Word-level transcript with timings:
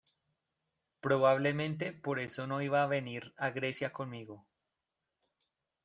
Probablemente 0.99 1.93
por 1.93 2.17
eso 2.19 2.47
no 2.47 2.63
iba 2.63 2.81
a 2.81 2.87
venir 2.87 3.35
a 3.37 3.51
Grecia 3.51 3.93
conmigo. 3.93 4.47